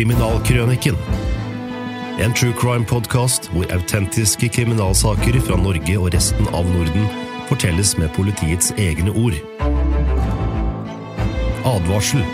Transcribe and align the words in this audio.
Kriminalkrøniken. 0.00 0.94
En 2.24 2.32
true 2.32 2.54
crime-podkast 2.56 3.50
hvor 3.52 3.66
autentiske 3.74 4.48
kriminalsaker 4.48 5.36
fra 5.44 5.58
Norge 5.60 5.96
og 6.00 6.14
resten 6.14 6.48
av 6.56 6.64
Norden 6.72 7.04
fortelles 7.50 7.90
med 8.00 8.08
politiets 8.16 8.70
egne 8.80 9.12
ord. 9.12 9.36
Advarsel. 11.68 12.24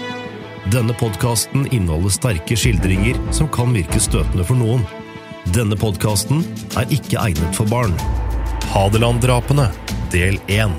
Denne 0.70 0.94
podkasten 0.94 1.66
inneholder 1.72 2.14
sterke 2.14 2.54
skildringer 2.54 3.18
som 3.34 3.50
kan 3.50 3.74
virke 3.74 3.98
støtende 3.98 4.46
for 4.46 4.62
noen. 4.62 4.86
Denne 5.50 5.74
podkasten 5.74 6.46
er 6.78 6.86
ikke 6.94 7.18
egnet 7.18 7.58
for 7.58 7.66
barn. 7.66 7.98
Hadeland-drapene, 8.76 9.72
del 10.14 10.38
1. 10.46 10.70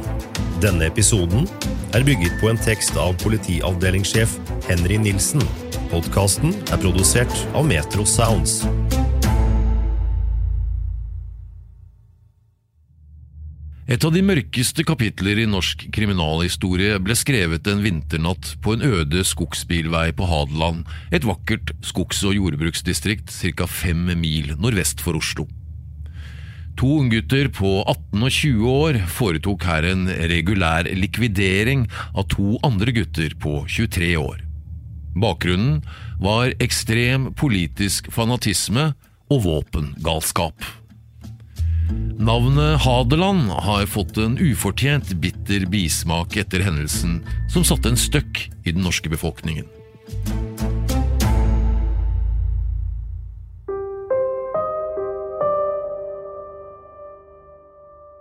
Denne 0.64 0.88
episoden 0.88 1.52
er 1.92 2.08
bygget 2.08 2.40
på 2.40 2.48
en 2.48 2.66
tekst 2.72 2.96
av 2.96 3.20
politiavdelingssjef 3.28 4.40
Henry 4.72 5.04
Nilsen. 5.04 5.67
Podkasten 5.88 6.52
er 6.68 6.80
produsert 6.82 7.32
av 7.56 7.64
Metro 7.64 8.04
Sounds. 8.04 8.60
Et 13.88 14.04
av 14.04 14.12
de 14.12 14.20
mørkeste 14.20 14.84
kapitler 14.84 15.40
i 15.40 15.46
norsk 15.48 15.86
kriminalhistorie 15.96 16.98
ble 17.00 17.16
skrevet 17.16 17.70
en 17.72 17.80
vinternatt 17.86 18.58
på 18.60 18.76
en 18.76 18.84
øde 18.84 19.24
skogsbilvei 19.24 20.10
på 20.18 20.28
Hadeland, 20.28 20.84
et 21.16 21.24
vakkert 21.24 21.72
skogs- 21.88 22.26
og 22.28 22.36
jordbruksdistrikt 22.36 23.32
ca. 23.32 23.68
fem 23.68 24.12
mil 24.20 24.58
nordvest 24.60 25.00
for 25.00 25.16
Oslo. 25.16 25.48
To 26.78 26.98
unggutter 27.00 27.48
på 27.48 27.80
18 27.88 28.28
og 28.28 28.36
20 28.36 28.74
år 28.74 29.00
foretok 29.08 29.64
her 29.66 29.88
en 29.88 30.04
regulær 30.12 30.92
likvidering 31.00 31.88
av 32.14 32.28
to 32.36 32.60
andre 32.68 32.92
gutter 32.92 33.40
på 33.40 33.64
23 33.72 34.12
år. 34.20 34.47
Bakgrunnen 35.22 35.82
var 36.22 36.54
ekstrem 36.64 37.32
politisk 37.38 38.12
fanatisme 38.14 38.92
og 39.32 39.44
våpengalskap. 39.46 40.66
Navnet 42.18 42.82
Hadeland 42.84 43.52
har 43.64 43.86
fått 43.88 44.18
en 44.20 44.36
ufortjent 44.42 45.14
bitter 45.22 45.68
bismak 45.72 46.36
etter 46.42 46.66
hendelsen 46.66 47.22
som 47.54 47.66
satte 47.68 47.94
en 47.94 48.00
støkk 48.00 48.48
i 48.66 48.74
den 48.74 48.84
norske 48.84 49.12
befolkningen. 49.14 49.70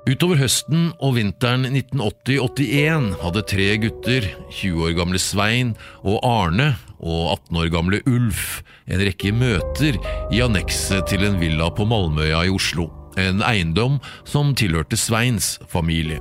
Utover 0.06 0.38
høsten 0.38 0.92
og 1.02 1.16
vinteren 1.16 1.66
1980-81 1.66 3.08
hadde 3.24 3.42
tre 3.50 3.64
gutter, 3.82 4.28
20 4.54 4.84
år 4.86 4.92
gamle 5.00 5.18
Svein 5.18 5.72
og 6.06 6.20
Arne 6.22 6.76
og 7.00 7.32
18 7.50 7.58
år 7.60 7.72
gamle 7.74 8.00
Ulf, 8.08 8.62
en 8.88 9.02
rekke 9.02 9.32
møter 9.34 9.98
i 10.32 10.42
annekset 10.44 11.08
til 11.10 11.26
en 11.26 11.40
villa 11.40 11.68
på 11.72 11.86
Malmøya 11.88 12.44
i 12.46 12.52
Oslo, 12.52 12.88
en 13.20 13.42
eiendom 13.44 14.00
som 14.28 14.54
tilhørte 14.56 14.98
Sveins 15.00 15.56
familie. 15.72 16.20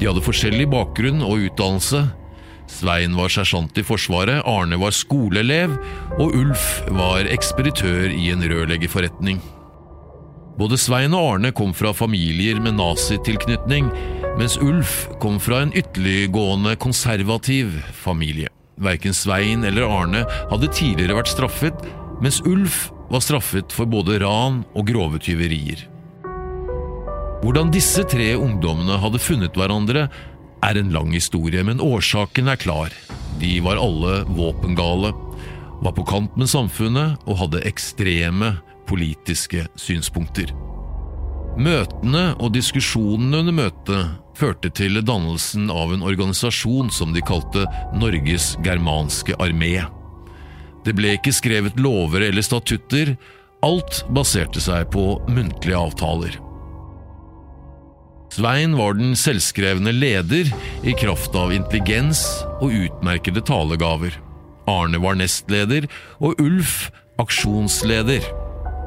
De 0.00 0.08
hadde 0.08 0.24
forskjellig 0.24 0.66
bakgrunn 0.72 1.22
og 1.22 1.46
utdannelse. 1.46 2.06
Svein 2.72 3.16
var 3.18 3.32
sersjant 3.32 3.76
i 3.78 3.84
Forsvaret, 3.84 4.40
Arne 4.48 4.78
var 4.80 4.94
skoleelev, 4.96 5.74
og 6.18 6.36
Ulf 6.38 6.68
var 6.92 7.28
ekspeditør 7.30 8.12
i 8.14 8.30
en 8.32 8.44
rørleggerforretning. 8.48 9.42
Både 10.58 10.76
Svein 10.80 11.14
og 11.16 11.34
Arne 11.34 11.52
kom 11.56 11.72
fra 11.76 11.94
familier 11.96 12.60
med 12.60 12.76
nazitilknytning, 12.80 13.88
mens 14.38 14.58
Ulf 14.60 15.06
kom 15.22 15.38
fra 15.40 15.62
en 15.64 15.72
ytterliggående 15.76 16.76
konservativ 16.80 17.72
familie. 17.96 18.51
Verken 18.80 19.14
Svein 19.14 19.64
eller 19.68 19.88
Arne 19.88 20.24
hadde 20.50 20.70
tidligere 20.72 21.18
vært 21.20 21.32
straffet, 21.32 21.86
mens 22.22 22.40
Ulf 22.48 22.90
var 23.12 23.24
straffet 23.24 23.74
for 23.74 23.88
både 23.90 24.20
ran 24.22 24.62
og 24.72 24.86
grove 24.88 25.20
tyverier. 25.22 25.88
Hvordan 27.42 27.72
disse 27.74 28.04
tre 28.06 28.32
ungdommene 28.38 29.00
hadde 29.02 29.20
funnet 29.20 29.56
hverandre, 29.58 30.06
er 30.62 30.78
en 30.78 30.92
lang 30.94 31.10
historie, 31.10 31.64
men 31.66 31.82
årsaken 31.82 32.52
er 32.52 32.60
klar. 32.60 32.94
De 33.42 33.56
var 33.64 33.80
alle 33.82 34.20
våpengale, 34.30 35.10
var 35.82 35.96
på 35.96 36.04
kant 36.06 36.36
med 36.38 36.46
samfunnet 36.46 37.18
og 37.26 37.40
hadde 37.40 37.64
ekstreme 37.66 38.54
politiske 38.86 39.66
synspunkter. 39.74 40.54
Møtene 41.52 42.30
og 42.40 42.54
diskusjonene 42.54 43.42
under 43.42 43.56
møtet 43.56 44.12
førte 44.38 44.70
til 44.72 44.96
dannelsen 45.04 45.68
av 45.70 45.92
en 45.92 46.04
organisasjon 46.06 46.88
som 46.94 47.12
de 47.12 47.20
kalte 47.28 47.66
Norges 47.92 48.54
germanske 48.64 49.36
armé. 49.36 49.82
Det 50.82 50.94
ble 50.96 51.12
ikke 51.18 51.34
skrevet 51.36 51.76
lover 51.78 52.24
eller 52.30 52.42
statutter, 52.42 53.14
alt 53.62 54.00
baserte 54.10 54.62
seg 54.64 54.88
på 54.94 55.20
muntlige 55.28 55.78
avtaler. 55.78 56.40
Svein 58.32 58.72
var 58.78 58.96
den 58.96 59.12
selvskrevne 59.18 59.92
leder 59.92 60.48
i 60.88 60.94
kraft 60.96 61.36
av 61.36 61.52
intelligens 61.52 62.24
og 62.62 62.72
utmerkede 62.72 63.44
talegaver. 63.44 64.16
Arne 64.72 65.02
var 65.04 65.20
nestleder 65.20 65.84
og 66.16 66.40
Ulf 66.40 66.88
aksjonsleder. 67.20 68.24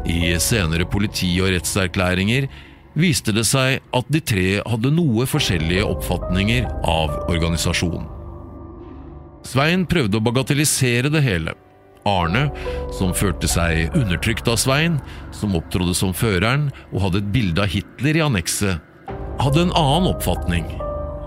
I 0.05 0.35
senere 0.39 0.85
politi- 0.85 1.39
og 1.41 1.49
rettserklæringer 1.55 2.47
viste 2.95 3.33
det 3.35 3.45
seg 3.49 3.81
at 3.95 4.11
de 4.13 4.21
tre 4.21 4.47
hadde 4.61 4.93
noe 4.93 5.25
forskjellige 5.27 5.85
oppfatninger 5.85 6.67
av 6.87 7.25
organisasjonen. 7.25 8.05
Svein 9.45 9.85
prøvde 9.89 10.17
å 10.17 10.25
bagatellisere 10.25 11.11
det 11.13 11.21
hele. 11.25 11.53
Arne, 12.05 12.47
som 12.93 13.13
følte 13.17 13.49
seg 13.49 13.93
undertrykt 13.97 14.47
av 14.49 14.59
Svein, 14.61 14.99
som 15.33 15.57
opptrådde 15.57 15.95
som 15.97 16.13
føreren 16.13 16.69
og 16.91 17.07
hadde 17.07 17.21
et 17.23 17.31
bilde 17.33 17.61
av 17.65 17.69
Hitler 17.73 18.19
i 18.19 18.25
annekset, 18.25 18.81
hadde 19.41 19.65
en 19.65 19.73
annen 19.73 20.11
oppfatning. 20.13 20.67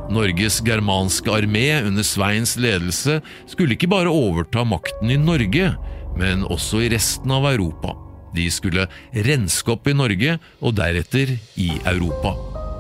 Norges 0.09 0.63
germanske 0.65 1.31
armé 1.35 1.67
under 1.83 2.07
Sveins 2.07 2.55
ledelse 2.57 3.19
skulle 3.51 3.75
ikke 3.75 3.91
bare 3.91 4.11
overta 4.11 4.65
makten 4.65 5.13
i 5.13 5.19
Norge, 5.21 5.75
men 6.19 6.47
også 6.47 6.87
i 6.87 6.93
resten 6.95 7.35
av 7.35 7.47
Europa. 7.51 7.95
De 8.35 8.49
skulle 8.53 8.89
renske 9.13 9.73
opp 9.75 9.89
i 9.89 9.97
Norge 9.97 10.39
og 10.61 10.77
deretter 10.79 11.37
i 11.57 11.71
Europa. 11.85 12.35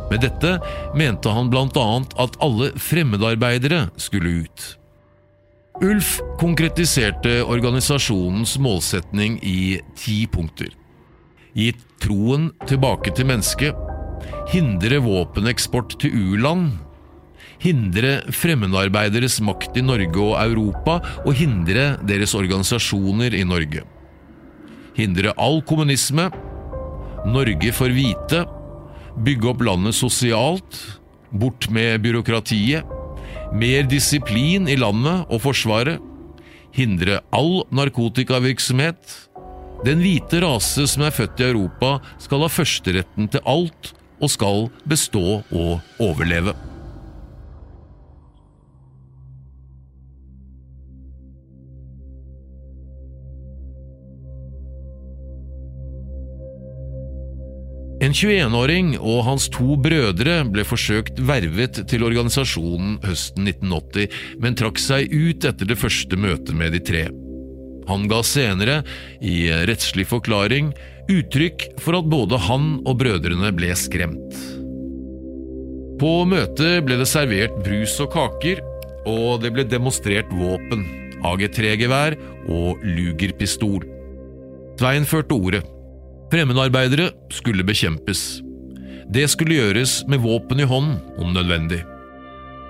Med 0.09 0.22
dette 0.25 0.54
mente 0.97 1.32
han 1.32 1.53
annet 1.53 2.14
at 2.16 2.36
alle 2.41 2.72
fremmedarbeidere 2.81 3.88
skulle 4.00 4.44
ut. 4.44 4.66
Ulf 5.84 6.16
konkretiserte 6.41 7.42
organisasjonens 7.44 8.56
målsetning 8.58 9.38
i 9.47 9.78
ti 9.94 10.25
punkter. 10.26 10.72
Gitt 11.54 11.84
troen 12.03 12.50
tilbake 12.66 13.12
til 13.14 13.28
mennesket, 13.28 13.76
hindre 14.50 14.98
våpeneksport 15.04 15.98
til 16.03 16.14
u-land, 16.14 16.72
hindre 17.62 18.22
fremmedarbeideres 18.34 19.38
makt 19.44 19.78
i 19.78 19.84
Norge 19.84 20.19
og 20.22 20.34
Europa 20.41 20.98
og 21.25 21.34
hindre 21.38 21.92
deres 22.06 22.34
organisasjoner 22.38 23.34
i 23.34 23.44
Norge. 23.47 23.84
Hindre 24.98 25.31
all 25.38 25.60
kommunisme, 25.62 26.26
Norge 27.28 27.70
for 27.75 27.92
hvite, 27.94 28.42
bygge 29.22 29.47
opp 29.53 29.62
landet 29.62 29.94
sosialt, 29.94 30.78
bort 31.31 31.69
med 31.70 32.00
byråkratiet, 32.03 32.86
mer 33.54 33.87
disiplin 33.87 34.66
i 34.66 34.75
landet 34.78 35.28
og 35.31 35.42
Forsvaret, 35.44 36.03
hindre 36.75 37.20
all 37.34 37.62
narkotikavirksomhet. 37.75 39.14
Den 39.87 40.03
hvite 40.03 40.42
rase 40.42 40.88
som 40.91 41.06
er 41.06 41.14
født 41.14 41.44
i 41.44 41.47
Europa, 41.53 41.98
skal 42.19 42.42
ha 42.42 42.50
førsteretten 42.50 43.31
til 43.31 43.44
alt 43.47 43.92
og 44.19 44.34
skal 44.34 44.66
bestå 44.91 45.44
og 45.47 46.03
overleve. 46.03 46.56
En 58.08 58.14
21-åring 58.16 58.94
og 59.05 59.19
hans 59.26 59.50
to 59.52 59.75
brødre 59.84 60.38
ble 60.49 60.62
forsøkt 60.64 61.19
vervet 61.28 61.82
til 61.90 62.06
organisasjonen 62.06 62.94
høsten 63.02 63.50
1980, 63.50 64.14
men 64.40 64.56
trakk 64.56 64.81
seg 64.81 65.12
ut 65.12 65.44
etter 65.44 65.69
det 65.69 65.76
første 65.76 66.16
møtet 66.16 66.56
med 66.56 66.72
de 66.72 66.81
tre. 66.88 67.02
Han 67.90 68.08
ga 68.08 68.22
senere, 68.25 68.78
i 69.20 69.50
rettslig 69.69 70.08
forklaring, 70.08 70.72
uttrykk 71.12 71.69
for 71.84 72.00
at 72.00 72.08
både 72.08 72.40
han 72.49 72.78
og 72.88 72.96
brødrene 73.05 73.52
ble 73.52 73.76
skremt. 73.76 74.40
På 76.00 76.22
møtet 76.32 76.81
ble 76.88 76.96
det 77.02 77.12
servert 77.12 77.60
brus 77.60 78.00
og 78.00 78.14
kaker, 78.16 78.64
og 79.05 79.43
det 79.44 79.52
ble 79.52 79.69
demonstrert 79.69 80.32
våpen, 80.32 80.88
AG3-gevær 81.28 82.16
og 82.49 82.88
Luger-pistol. 82.88 83.84
Svein 84.81 85.05
førte 85.05 85.37
ordet. 85.37 85.66
Fremmedarbeidere 86.28 87.10
skulle 87.32 87.64
bekjempes. 87.64 88.42
Det 89.08 89.25
skulle 89.32 89.56
gjøres 89.56 90.02
med 90.08 90.20
våpen 90.20 90.60
i 90.60 90.66
hånd, 90.69 90.98
om 91.16 91.32
nødvendig. 91.32 91.80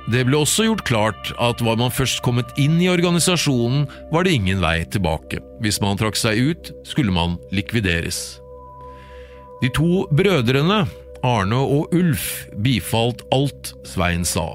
Det 0.08 0.22
ble 0.24 0.38
også 0.38 0.68
gjort 0.68 0.84
klart 0.88 1.30
at 1.42 1.60
var 1.66 1.76
man 1.76 1.92
først 1.92 2.22
kommet 2.24 2.48
inn 2.56 2.78
i 2.80 2.88
organisasjonen, 2.88 3.88
var 4.12 4.24
det 4.24 4.36
ingen 4.38 4.62
vei 4.62 4.80
tilbake. 4.88 5.42
Hvis 5.60 5.82
man 5.82 5.98
trakk 6.00 6.16
seg 6.16 6.38
ut, 6.38 6.70
skulle 6.86 7.12
man 7.12 7.34
likvideres. 7.52 8.38
De 9.60 9.68
to 9.74 10.06
brødrene, 10.14 10.84
Arne 11.26 11.58
og 11.58 11.92
Ulf, 11.98 12.46
bifalt 12.62 13.26
alt 13.34 13.74
Svein 13.84 14.22
sa. 14.24 14.52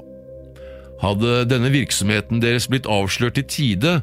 Hadde 1.04 1.42
denne 1.50 1.68
virksomheten 1.74 2.40
deres 2.42 2.66
blitt 2.72 2.88
avslørt 2.88 3.38
i 3.38 3.44
tide, 3.44 3.98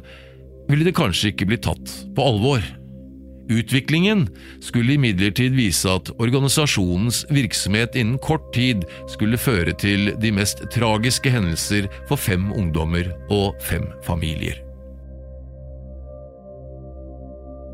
ville 0.70 0.86
det 0.86 0.94
kanskje 0.96 1.32
ikke 1.34 1.50
blitt 1.50 1.66
tatt 1.66 1.96
på 2.14 2.28
alvor. 2.30 2.62
Utviklingen 3.50 4.28
skulle 4.62 4.94
imidlertid 4.94 5.56
vise 5.56 5.90
at 5.90 6.10
organisasjonens 6.22 7.24
virksomhet 7.32 7.96
innen 7.98 8.20
kort 8.22 8.52
tid 8.54 8.84
skulle 9.10 9.40
føre 9.40 9.74
til 9.78 10.12
de 10.22 10.30
mest 10.34 10.62
tragiske 10.74 11.32
hendelser 11.32 11.88
for 12.10 12.20
fem 12.20 12.52
ungdommer 12.54 13.10
og 13.34 13.58
fem 13.66 13.88
familier. 14.06 14.60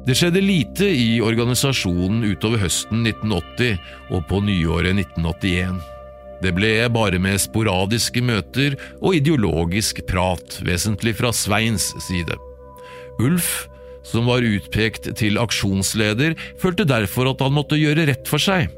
Det 0.08 0.16
skjedde 0.16 0.40
lite 0.40 0.86
i 0.88 1.18
organisasjonen 1.20 2.22
utover 2.30 2.62
høsten 2.62 3.04
1980 3.04 3.76
og 4.16 4.22
på 4.30 4.40
nyåret 4.40 4.96
1981. 4.96 5.82
Det 6.40 6.52
ble 6.56 6.70
bare 6.94 7.18
med 7.20 7.40
sporadiske 7.42 8.22
møter 8.24 8.78
og 9.02 9.18
ideologisk 9.18 10.00
prat, 10.08 10.60
vesentlig 10.64 11.12
fra 11.18 11.34
Sveins 11.34 11.90
side. 12.06 12.38
Ulf 13.20 13.66
som 14.08 14.28
var 14.28 14.46
utpekt 14.46 15.10
til 15.20 15.38
aksjonsleder, 15.40 16.36
følte 16.60 16.88
derfor 16.88 17.30
at 17.32 17.44
han 17.44 17.56
måtte 17.56 17.78
gjøre 17.78 18.08
rett 18.08 18.28
for 18.30 18.42
seg. 18.42 18.72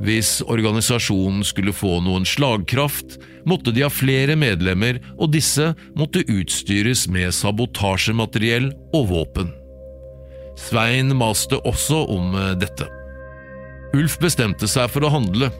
Hvis 0.00 0.38
organisasjonen 0.48 1.44
skulle 1.44 1.74
få 1.76 1.98
noen 2.00 2.24
slagkraft, 2.24 3.18
måtte 3.44 3.72
de 3.76 3.84
ha 3.84 3.90
flere 3.92 4.36
medlemmer, 4.38 5.00
og 5.20 5.34
disse 5.34 5.74
måtte 5.96 6.24
utstyres 6.24 7.04
med 7.12 7.34
sabotasjemateriell 7.36 8.70
og 8.96 9.10
våpen. 9.12 9.52
Svein 10.60 11.12
maste 11.16 11.60
også 11.68 12.04
om 12.12 12.32
eh, 12.36 12.54
dette. 12.60 12.88
Ulf 13.96 14.18
bestemte 14.22 14.68
seg 14.70 14.88
for 14.92 15.04
å 15.04 15.12
handle. 15.12 15.50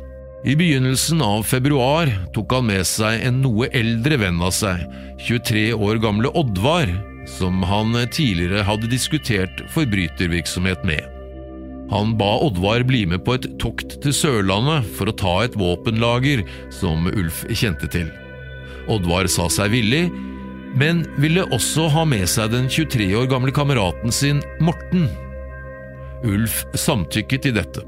I 0.47 0.55
begynnelsen 0.56 1.21
av 1.25 1.44
februar 1.44 2.09
tok 2.32 2.55
han 2.56 2.69
med 2.71 2.87
seg 2.88 3.27
en 3.27 3.43
noe 3.43 3.69
eldre 3.77 4.17
venn 4.23 4.41
av 4.41 4.55
seg, 4.56 4.87
23 5.27 5.67
år 5.77 6.00
gamle 6.00 6.32
Oddvar, 6.32 6.88
som 7.28 7.62
han 7.67 7.96
tidligere 8.12 8.64
hadde 8.67 8.90
diskutert 8.90 9.62
forbrytervirksomhet 9.75 10.84
med. 10.84 11.05
Han 11.90 12.14
ba 12.19 12.38
Oddvar 12.46 12.84
bli 12.87 13.02
med 13.06 13.25
på 13.26 13.34
et 13.34 13.46
tokt 13.58 13.96
til 14.02 14.14
Sørlandet 14.14 14.87
for 14.94 15.11
å 15.11 15.17
ta 15.19 15.34
et 15.43 15.56
våpenlager 15.58 16.44
som 16.75 17.08
Ulf 17.11 17.43
kjente 17.50 17.90
til. 17.90 18.06
Oddvar 18.90 19.26
sa 19.31 19.49
seg 19.50 19.75
villig, 19.75 20.05
men 20.78 21.02
ville 21.19 21.49
også 21.50 21.88
ha 21.90 22.06
med 22.06 22.28
seg 22.31 22.52
den 22.55 22.70
23 22.70 23.11
år 23.19 23.26
gamle 23.31 23.55
kameraten 23.55 24.14
sin 24.14 24.38
Morten. 24.62 25.08
Ulf 26.22 26.62
samtykket 26.78 27.50
i 27.50 27.56
dette. 27.58 27.82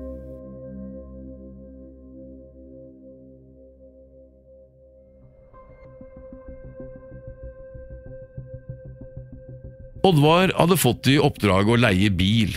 Oddvar 10.02 10.50
hadde 10.58 10.74
fått 10.82 11.06
i 11.12 11.18
oppdrag 11.22 11.68
å 11.70 11.76
leie 11.78 12.10
bil. 12.10 12.56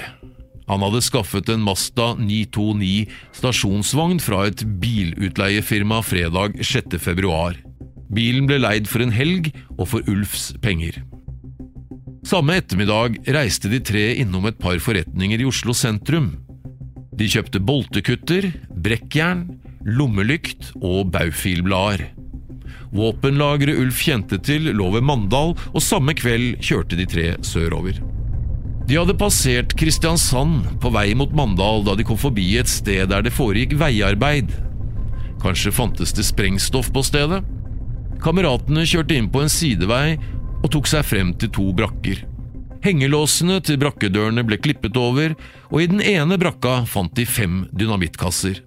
Han 0.65 0.81
hadde 0.81 1.03
skaffet 1.05 1.51
en 1.53 1.61
Masta 1.61 2.15
929 2.17 3.05
stasjonsvogn 3.37 4.17
fra 4.23 4.47
et 4.49 4.63
bilutleiefirma 4.81 5.99
fredag 6.01 6.57
6. 6.65 6.97
februar. 6.97 7.59
Bilen 8.09 8.49
ble 8.49 8.57
leid 8.63 8.89
for 8.89 9.05
en 9.05 9.13
helg 9.13 9.51
og 9.75 9.85
for 9.91 10.09
Ulfs 10.09 10.55
penger. 10.63 11.03
Samme 12.25 12.57
ettermiddag 12.57 13.19
reiste 13.29 13.69
de 13.69 13.77
tre 13.85 14.07
innom 14.23 14.49
et 14.49 14.57
par 14.57 14.81
forretninger 14.81 15.45
i 15.45 15.45
Oslo 15.45 15.77
sentrum. 15.77 16.31
De 17.13 17.29
kjøpte 17.29 17.61
boltekutter, 17.61 18.49
brekkjern, 18.73 19.51
lommelykt 19.85 20.71
og 20.81 21.13
baufilblader. 21.13 22.07
Våpenlageret 22.95 23.79
Ulf 23.81 23.99
kjente 24.07 24.39
til, 24.39 24.69
lå 24.71 24.89
ved 24.93 25.03
Mandal, 25.03 25.55
og 25.73 25.83
samme 25.83 26.15
kveld 26.15 26.61
kjørte 26.63 26.95
de 26.95 27.07
tre 27.09 27.25
sørover. 27.43 27.99
De 28.85 28.99
hadde 28.99 29.17
passert 29.17 29.73
Kristiansand 29.77 30.77
på 30.81 30.91
vei 30.93 31.09
mot 31.17 31.31
Mandal 31.35 31.83
da 31.87 31.95
de 31.97 32.05
kom 32.05 32.19
forbi 32.21 32.51
et 32.59 32.69
sted 32.69 33.09
der 33.09 33.25
det 33.25 33.33
foregikk 33.33 33.73
veiarbeid. 33.81 34.53
Kanskje 35.41 35.73
fantes 35.73 36.13
det 36.15 36.27
sprengstoff 36.27 36.91
på 36.93 37.03
stedet? 37.05 37.41
Kameratene 38.23 38.85
kjørte 38.87 39.17
inn 39.17 39.27
på 39.33 39.41
en 39.43 39.51
sidevei 39.51 40.15
og 40.61 40.69
tok 40.73 40.87
seg 40.89 41.03
frem 41.05 41.33
til 41.41 41.51
to 41.53 41.67
brakker. 41.75 42.23
Hengelåsene 42.85 43.57
til 43.65 43.79
brakkedørene 43.81 44.45
ble 44.45 44.59
klippet 44.61 44.97
over, 45.01 45.33
og 45.73 45.81
i 45.81 45.89
den 45.89 46.03
ene 46.05 46.37
brakka 46.37 46.83
fant 46.89 47.15
de 47.17 47.25
fem 47.25 47.63
dynamittkasser. 47.73 48.61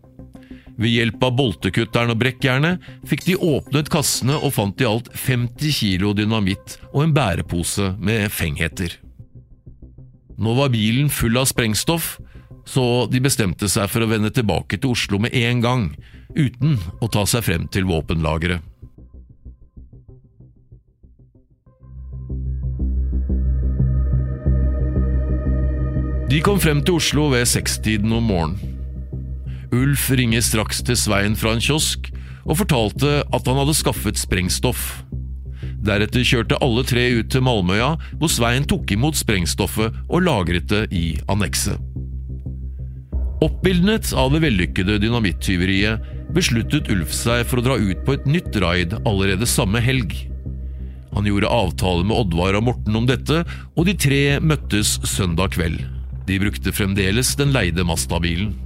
Ved 0.78 0.94
hjelp 0.94 1.24
av 1.26 1.34
boltekutteren 1.34 2.12
og 2.14 2.20
brekkjernet 2.20 2.84
fikk 3.10 3.24
de 3.26 3.34
åpnet 3.34 3.90
kassene 3.90 4.36
og 4.38 4.54
fant 4.54 4.78
i 4.78 4.86
alt 4.86 5.10
50 5.10 5.74
kilo 5.74 6.12
dynamitt 6.14 6.76
og 6.92 7.02
en 7.02 7.14
bærepose 7.16 7.96
med 7.98 8.30
fengheter. 8.30 8.94
Nå 10.38 10.54
var 10.54 10.70
bilen 10.70 11.10
full 11.10 11.34
av 11.40 11.48
sprengstoff, 11.50 12.20
så 12.68 13.08
de 13.10 13.18
bestemte 13.24 13.66
seg 13.66 13.90
for 13.90 14.04
å 14.04 14.10
vende 14.10 14.30
tilbake 14.30 14.78
til 14.78 14.94
Oslo 14.94 15.18
med 15.18 15.34
en 15.34 15.64
gang, 15.64 15.84
uten 16.36 16.78
å 17.02 17.10
ta 17.10 17.26
seg 17.26 17.48
frem 17.48 17.66
til 17.74 17.88
våpenlageret. 17.90 18.62
De 26.28 26.42
kom 26.44 26.60
frem 26.60 26.84
til 26.84 27.00
Oslo 27.00 27.30
ved 27.32 27.48
sekstiden 27.48 28.12
om 28.12 28.26
morgenen. 28.30 28.77
Ulf 29.74 30.08
ringer 30.16 30.40
straks 30.44 30.80
til 30.86 30.96
Svein 30.96 31.36
fra 31.36 31.52
en 31.52 31.62
kiosk 31.62 32.08
og 32.48 32.56
fortalte 32.62 33.20
at 33.24 33.48
han 33.50 33.58
hadde 33.60 33.76
skaffet 33.76 34.20
sprengstoff. 34.20 35.02
Deretter 35.84 36.24
kjørte 36.24 36.58
alle 36.64 36.84
tre 36.86 37.04
ut 37.18 37.28
til 37.32 37.44
Malmøya, 37.44 37.90
hvor 38.18 38.32
Svein 38.32 38.66
tok 38.68 38.90
imot 38.94 39.18
sprengstoffet 39.18 39.94
og 40.08 40.24
lagret 40.24 40.68
det 40.72 40.86
i 40.96 41.18
annekset. 41.30 41.76
Oppildnet 43.44 44.10
av 44.18 44.32
det 44.34 44.40
vellykkede 44.42 44.96
dynamittyveriet 45.04 46.08
besluttet 46.34 46.88
Ulf 46.90 47.12
seg 47.14 47.44
for 47.46 47.60
å 47.60 47.66
dra 47.68 47.76
ut 47.78 48.00
på 48.06 48.16
et 48.16 48.26
nytt 48.26 48.56
raid 48.62 48.96
allerede 49.04 49.46
samme 49.46 49.82
helg. 49.84 50.16
Han 51.14 51.28
gjorde 51.28 51.52
avtale 51.52 52.06
med 52.08 52.16
Oddvar 52.18 52.58
og 52.58 52.66
Morten 52.66 52.98
om 52.98 53.06
dette, 53.08 53.44
og 53.76 53.86
de 53.88 53.94
tre 53.96 54.22
møttes 54.42 54.96
søndag 55.08 55.54
kveld. 55.56 55.84
De 56.28 56.40
brukte 56.42 56.74
fremdeles 56.74 57.36
den 57.38 57.54
leide 57.54 57.86
Mazda-bilen. 57.86 58.56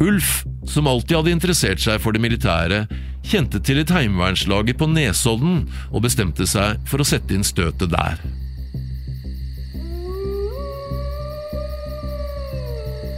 Ulf, 0.00 0.44
som 0.64 0.86
alltid 0.86 1.16
hadde 1.16 1.34
interessert 1.34 1.82
seg 1.82 1.98
for 2.02 2.14
det 2.14 2.22
militære, 2.22 2.84
kjente 3.26 3.58
til 3.64 3.80
et 3.82 3.90
heimevernslager 3.92 4.76
på 4.78 4.86
Nesodden 4.92 5.64
og 5.90 6.04
bestemte 6.04 6.46
seg 6.48 6.78
for 6.88 7.02
å 7.02 7.06
sette 7.08 7.34
inn 7.34 7.46
støtet 7.46 7.90
der. 7.92 8.22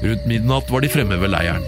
Rundt 0.00 0.24
midnatt 0.24 0.70
var 0.72 0.80
de 0.80 0.88
fremme 0.88 1.20
ved 1.20 1.34
leiren. 1.34 1.66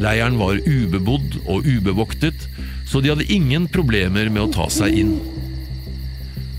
Leiren 0.00 0.36
var 0.40 0.60
ubebodd 0.68 1.40
og 1.48 1.64
ubevoktet, 1.64 2.44
så 2.88 3.00
de 3.00 3.12
hadde 3.12 3.28
ingen 3.32 3.68
problemer 3.72 4.28
med 4.28 4.44
å 4.44 4.52
ta 4.52 4.68
seg 4.72 5.00
inn. 5.02 5.14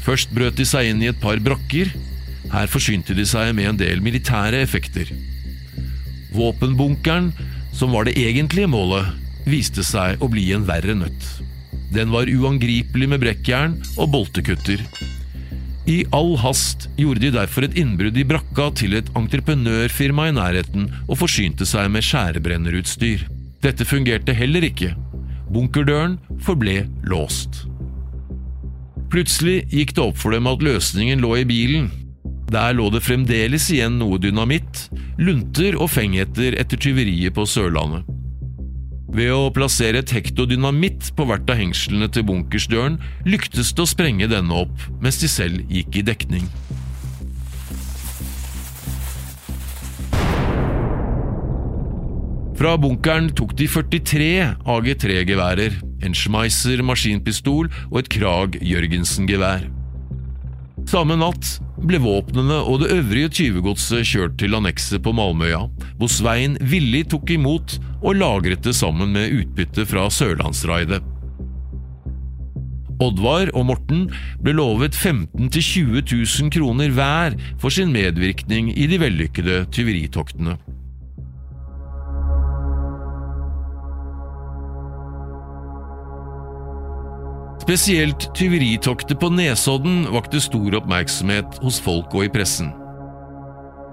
Først 0.01 0.33
brøt 0.33 0.57
de 0.57 0.65
seg 0.65 0.89
inn 0.89 1.03
i 1.03 1.11
et 1.11 1.21
par 1.21 1.37
brakker. 1.43 1.93
Her 2.51 2.69
forsynte 2.71 3.13
de 3.17 3.25
seg 3.29 3.53
med 3.57 3.69
en 3.69 3.79
del 3.79 4.01
militære 4.01 4.63
effekter. 4.65 5.11
Våpenbunkeren 6.33 7.29
som 7.73 7.93
var 7.95 8.07
det 8.07 8.17
egentlige 8.19 8.69
målet, 8.69 9.07
viste 9.49 9.83
seg 9.85 10.21
å 10.21 10.29
bli 10.31 10.51
en 10.55 10.67
verre 10.67 10.95
nøtt. 10.97 11.27
Den 11.91 12.11
var 12.13 12.29
uangripelig 12.29 13.09
med 13.11 13.21
brekkjern 13.23 13.75
og 13.97 14.11
boltekutter. 14.13 14.83
I 15.89 16.03
all 16.13 16.35
hast 16.39 16.85
gjorde 16.99 17.23
de 17.23 17.31
derfor 17.33 17.65
et 17.65 17.77
innbrudd 17.79 18.17
i 18.19 18.25
brakka 18.27 18.69
til 18.77 18.93
et 18.99 19.09
entreprenørfirma 19.17 20.29
i 20.29 20.35
nærheten 20.37 20.91
og 21.07 21.17
forsynte 21.23 21.65
seg 21.67 21.89
med 21.91 22.05
skjærebrennerutstyr. 22.05 23.25
Dette 23.65 23.87
fungerte 23.89 24.35
heller 24.37 24.65
ikke. 24.69 24.93
Bunkerdøren 25.51 26.19
forble 26.45 26.85
låst. 27.09 27.65
Plutselig 29.11 29.65
gikk 29.73 29.95
det 29.97 30.05
opp 30.05 30.21
for 30.21 30.31
dem 30.31 30.47
at 30.47 30.63
løsningen 30.63 31.19
lå 31.19 31.33
i 31.41 31.47
bilen. 31.49 31.89
Der 32.51 32.73
lå 32.75 32.89
det 32.91 32.99
fremdeles 33.05 33.69
igjen 33.71 33.95
noe 34.01 34.17
dynamitt, 34.19 34.89
lunter 35.21 35.77
og 35.79 35.87
fengheter 35.93 36.57
etter 36.59 36.79
tyveriet 36.83 37.31
på 37.37 37.45
Sørlandet. 37.47 38.03
Ved 39.11 39.31
å 39.31 39.51
plassere 39.55 40.01
et 40.03 40.11
hekto 40.11 40.43
dynamitt 40.47 41.13
på 41.15 41.27
hvert 41.27 41.47
av 41.51 41.59
hengslene 41.59 42.09
til 42.11 42.25
bunkersdøren 42.27 42.97
lyktes 43.27 43.71
det 43.75 43.83
å 43.83 43.87
sprenge 43.87 44.27
denne 44.31 44.61
opp 44.65 44.85
mens 45.03 45.19
de 45.23 45.31
selv 45.31 45.63
gikk 45.71 45.99
i 45.99 46.05
dekning. 46.11 46.51
Fra 52.59 52.75
bunkeren 52.77 53.31
tok 53.33 53.55
de 53.57 53.65
43 53.71 54.31
AG3-geværer, 54.69 55.79
en 56.03 56.15
Schmeisser 56.15 56.83
maskinpistol 56.85 57.71
og 57.89 57.99
et 58.03 58.11
Krag 58.11 58.59
Jørgensen-gevær. 58.59 59.65
Samme 60.91 61.15
natt 61.19 61.57
ble 61.87 61.99
våpnene 62.01 62.59
og 62.67 62.83
det 62.83 62.91
øvrige 62.95 63.31
tyvegodset 63.37 64.05
kjørt 64.07 64.37
til 64.41 64.57
annekset 64.57 65.01
på 65.03 65.13
Malmøya, 65.15 65.63
hvor 65.97 66.11
Svein 66.11 66.57
villig 66.61 67.07
tok 67.13 67.33
imot 67.33 67.77
og 68.01 68.19
lagret 68.19 68.63
det 68.65 68.75
sammen 68.77 69.13
med 69.15 69.33
utbytte 69.39 69.85
fra 69.89 70.07
sørlandsraidet. 70.13 71.01
Oddvar 73.01 73.49
og 73.57 73.65
Morten 73.71 74.03
ble 74.43 74.53
lovet 74.59 74.93
15 74.93 75.49
000–20 75.49 76.03
000 76.05 76.51
kroner 76.53 76.93
hver 76.93 77.37
for 77.61 77.73
sin 77.73 77.93
medvirkning 77.93 78.69
i 78.77 78.85
de 78.89 78.99
vellykkede 79.01 79.63
tyveritoktene. 79.73 80.59
Spesielt 87.71 88.25
tyveritoktet 88.35 89.15
på 89.15 89.29
Nesodden 89.31 90.01
vakte 90.11 90.41
stor 90.43 90.73
oppmerksomhet 90.81 91.61
hos 91.63 91.77
folk 91.79 92.11
og 92.11 92.25
i 92.25 92.31
pressen. 92.33 92.73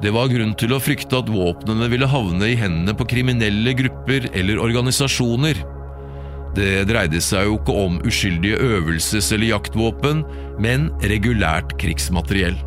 Det 0.03 0.11
var 0.17 0.33
grunn 0.33 0.57
til 0.59 0.75
å 0.75 0.81
frykte 0.83 1.21
at 1.21 1.31
våpnene 1.31 1.87
ville 1.93 2.09
havne 2.11 2.49
i 2.51 2.57
hendene 2.59 2.97
på 2.99 3.07
kriminelle 3.07 3.77
grupper 3.79 4.27
eller 4.33 4.59
organisasjoner. 4.65 5.63
Det 6.59 6.89
dreide 6.91 7.23
seg 7.23 7.47
jo 7.47 7.55
ikke 7.61 7.79
om 7.85 8.03
uskyldige 8.03 8.59
øvelses- 8.59 9.31
eller 9.37 9.53
jaktvåpen, 9.53 10.27
men 10.59 10.91
regulært 11.15 11.79
krigsmateriell. 11.79 12.59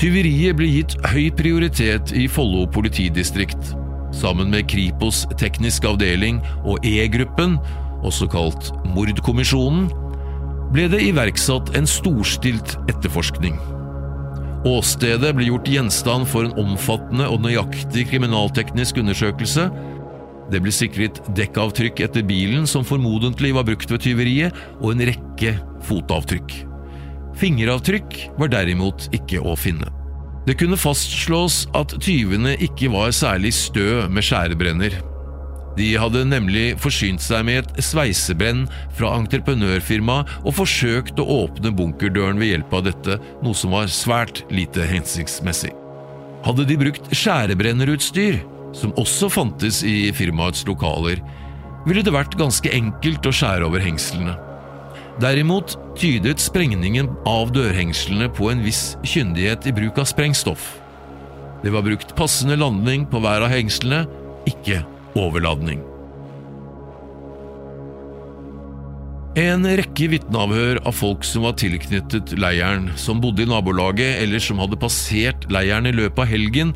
Tyveriet 0.00 0.56
ble 0.56 0.72
gitt 0.72 0.96
høy 1.12 1.26
prioritet 1.36 2.16
i 2.16 2.24
Follo 2.32 2.64
politidistrikt. 2.64 3.74
Sammen 4.16 4.48
med 4.48 4.72
Kripos 4.72 5.26
teknisk 5.36 5.84
avdeling 5.84 6.40
og 6.64 6.80
E-gruppen, 6.80 7.60
også 8.00 8.24
kalt 8.32 8.72
Mordkommisjonen, 8.88 9.90
ble 10.70 10.86
det 10.90 11.02
iverksatt 11.08 11.72
en 11.78 11.88
storstilt 11.88 12.76
etterforskning. 12.90 13.56
Åstedet 14.68 15.32
ble 15.36 15.48
gjort 15.48 15.68
gjenstand 15.72 16.28
for 16.28 16.46
en 16.46 16.56
omfattende 16.60 17.26
og 17.32 17.40
nøyaktig 17.46 18.06
kriminalteknisk 18.10 19.00
undersøkelse. 19.00 19.68
Det 20.52 20.60
ble 20.62 20.74
sikret 20.74 21.22
dekkavtrykk 21.38 22.02
etter 22.06 22.26
bilen 22.26 22.66
som 22.68 22.84
formodentlig 22.86 23.54
var 23.56 23.66
brukt 23.66 23.90
ved 23.90 24.04
tyveriet, 24.04 24.56
og 24.82 24.92
en 24.94 25.06
rekke 25.10 25.54
fotavtrykk. 25.88 26.58
Fingeravtrykk 27.40 28.18
var 28.38 28.52
derimot 28.52 29.08
ikke 29.16 29.40
å 29.40 29.56
finne. 29.56 29.88
Det 30.46 30.56
kunne 30.60 30.78
fastslås 30.80 31.64
at 31.78 31.94
tyvene 32.02 32.54
ikke 32.60 32.90
var 32.92 33.14
særlig 33.16 33.54
stø 33.56 34.04
med 34.12 34.24
skjærebrenner. 34.26 34.98
De 35.80 35.94
hadde 35.96 36.26
nemlig 36.28 36.74
forsynt 36.82 37.22
seg 37.24 37.46
med 37.48 37.62
et 37.62 37.84
sveisebrenn 37.86 38.66
fra 38.98 39.14
entreprenørfirma 39.16 40.18
og 40.42 40.52
forsøkt 40.58 41.20
å 41.22 41.28
åpne 41.46 41.72
bunkerdøren 41.72 42.40
ved 42.40 42.52
hjelp 42.52 42.74
av 42.76 42.84
dette, 42.90 43.16
noe 43.40 43.56
som 43.56 43.72
var 43.72 43.88
svært 43.88 44.42
lite 44.52 44.84
hensiktsmessig. 44.90 45.72
Hadde 46.44 46.66
de 46.68 46.76
brukt 46.82 47.08
skjærebrennerutstyr, 47.16 48.42
som 48.76 48.92
også 49.00 49.30
fantes 49.32 49.80
i 49.86 50.12
firmaets 50.16 50.66
lokaler, 50.68 51.24
ville 51.88 52.04
det 52.04 52.12
vært 52.12 52.36
ganske 52.36 52.76
enkelt 52.76 53.24
å 53.24 53.32
skjære 53.32 53.64
over 53.64 53.80
hengslene. 53.80 54.36
Derimot 55.20 55.78
tydet 55.96 56.44
sprengningen 56.44 57.08
av 57.28 57.54
dørhengslene 57.56 58.28
på 58.36 58.52
en 58.52 58.60
viss 58.64 58.98
kyndighet 59.00 59.64
i 59.68 59.76
bruk 59.80 59.96
av 60.00 60.12
sprengstoff. 60.12 60.74
Det 61.64 61.72
var 61.72 61.88
brukt 61.88 62.12
passende 62.20 62.60
landing 62.60 63.08
på 63.08 63.20
hver 63.24 63.48
av 63.48 63.52
hengslene, 63.52 64.04
ikke 64.48 64.84
overladning. 65.18 65.82
En 69.38 69.62
rekke 69.62 70.08
vitneavhør 70.10 70.80
av 70.88 70.96
folk 70.98 71.22
som 71.22 71.44
var 71.46 71.54
tilknyttet 71.60 72.32
leiren, 72.40 72.88
som 72.98 73.20
bodde 73.22 73.44
i 73.44 73.48
nabolaget 73.48 74.18
eller 74.24 74.42
som 74.42 74.58
hadde 74.58 74.78
passert 74.80 75.46
leiren 75.54 75.86
i 75.86 75.94
løpet 75.94 76.24
av 76.24 76.30
helgen, 76.32 76.72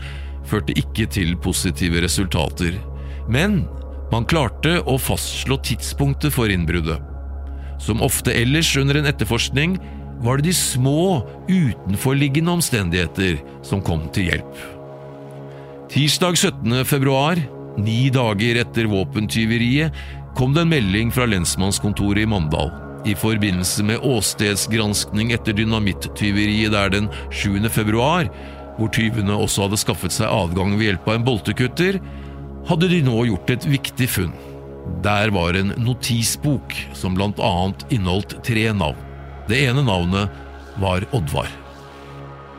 førte 0.47 0.77
ikke 0.79 1.09
til 1.11 1.35
positive 1.43 2.05
resultater. 2.05 2.77
Men 3.27 3.65
man 4.13 4.29
klarte 4.31 4.77
å 4.87 4.95
fastslå 5.01 5.59
tidspunktet 5.67 6.35
for 6.37 6.53
innbruddet. 6.53 7.03
Som 7.83 8.05
ofte 8.07 8.31
ellers 8.31 8.71
under 8.79 9.01
en 9.01 9.11
etterforskning 9.11 9.75
var 10.23 10.39
det 10.39 10.53
de 10.53 10.55
små, 10.55 11.25
utenforliggende 11.51 12.55
omstendigheter 12.55 13.41
som 13.67 13.83
kom 13.83 14.07
til 14.15 14.31
hjelp. 14.31 14.63
Tirsdag 15.91 16.39
17. 16.39 16.85
februar 16.87 17.43
Ni 17.77 18.11
dager 18.15 18.61
etter 18.63 18.87
våpentyveriet 18.91 19.95
kom 20.39 20.55
det 20.55 20.63
en 20.63 20.71
melding 20.71 21.11
fra 21.15 21.27
lensmannskontoret 21.27 22.23
i 22.23 22.29
Mandal. 22.31 22.71
I 23.05 23.15
forbindelse 23.19 23.85
med 23.85 24.05
åstedsgranskning 24.07 25.35
etter 25.35 25.57
dynamittyveriet 25.59 26.73
der 26.73 26.93
den 26.95 27.11
7. 27.31 27.67
februar, 27.69 28.31
hvor 28.79 28.91
tyvene 28.95 29.37
også 29.37 29.67
hadde 29.67 29.81
skaffet 29.83 30.15
seg 30.15 30.31
adgang 30.31 30.79
ved 30.79 30.89
hjelp 30.89 31.11
av 31.11 31.19
en 31.19 31.27
boltekutter, 31.27 32.01
hadde 32.69 32.91
de 32.91 33.03
nå 33.05 33.27
gjort 33.29 33.53
et 33.53 33.69
viktig 33.69 34.09
funn. 34.11 34.33
Der 35.05 35.33
var 35.35 35.57
en 35.59 35.75
notisbok 35.81 36.75
som 36.97 37.19
blant 37.19 37.43
annet 37.43 37.85
inneholdt 37.93 38.39
tre 38.47 38.71
navn. 38.73 38.99
Det 39.49 39.61
ene 39.67 39.85
navnet 39.85 40.43
var 40.81 41.05
Oddvar. 41.13 41.64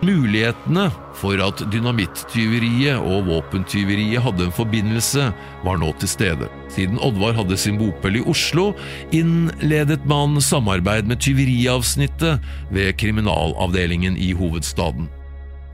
Mulighetene 0.06 0.90
for 1.18 1.40
at 1.42 1.62
dynamittyveriet 1.74 3.00
og 3.00 3.26
våpentyveriet 3.30 4.22
hadde 4.22 4.46
en 4.46 4.54
forbindelse, 4.54 5.30
var 5.66 5.80
nå 5.82 5.90
til 6.02 6.12
stede. 6.12 6.50
Siden 6.76 7.00
Oddvar 7.02 7.38
hadde 7.40 7.58
sin 7.58 7.80
bopel 7.80 8.20
i 8.20 8.24
Oslo, 8.30 8.74
innledet 9.16 10.06
man 10.10 10.38
samarbeid 10.44 11.10
med 11.10 11.24
tyveriavsnittet 11.26 12.44
ved 12.76 12.94
kriminalavdelingen 13.02 14.20
i 14.20 14.34
hovedstaden. 14.38 15.10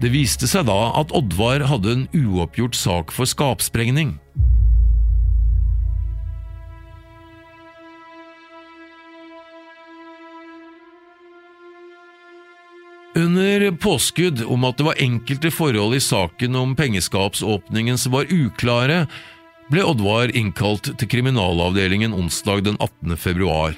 Det 0.02 0.14
viste 0.14 0.48
seg 0.50 0.66
da 0.70 0.80
at 0.98 1.12
Oddvar 1.18 1.68
hadde 1.70 1.98
en 1.98 2.08
uoppgjort 2.16 2.78
sak 2.78 3.12
for 3.14 3.30
skapsprengning. 3.30 4.16
Under 13.42 13.72
påskudd 13.72 14.44
om 14.44 14.64
at 14.68 14.78
det 14.78 14.86
var 14.86 15.00
enkelte 15.02 15.50
forhold 15.50 15.96
i 15.98 16.00
saken 16.04 16.56
om 16.56 16.76
pengeskapsåpningen 16.78 17.98
som 17.98 18.14
var 18.14 18.30
uklare, 18.30 19.08
ble 19.74 19.82
Oddvar 19.82 20.30
innkalt 20.38 20.92
til 21.02 21.10
kriminalavdelingen 21.10 22.14
onsdag 22.14 22.62
den 22.68 22.78
18. 22.78 23.16
februar. 23.18 23.74